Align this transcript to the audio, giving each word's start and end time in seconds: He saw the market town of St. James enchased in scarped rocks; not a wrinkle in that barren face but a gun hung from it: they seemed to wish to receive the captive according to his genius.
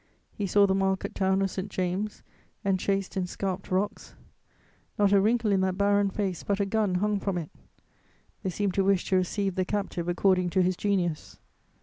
He 0.33 0.47
saw 0.47 0.65
the 0.65 0.73
market 0.73 1.13
town 1.13 1.43
of 1.43 1.51
St. 1.51 1.69
James 1.69 2.23
enchased 2.65 3.15
in 3.15 3.27
scarped 3.27 3.69
rocks; 3.69 4.15
not 4.97 5.11
a 5.13 5.21
wrinkle 5.21 5.51
in 5.51 5.61
that 5.61 5.77
barren 5.77 6.09
face 6.09 6.41
but 6.41 6.59
a 6.59 6.65
gun 6.65 6.95
hung 6.95 7.19
from 7.19 7.37
it: 7.37 7.51
they 8.41 8.49
seemed 8.49 8.73
to 8.73 8.83
wish 8.83 9.05
to 9.09 9.15
receive 9.15 9.53
the 9.53 9.63
captive 9.63 10.07
according 10.09 10.49
to 10.49 10.63
his 10.63 10.75
genius. 10.75 11.37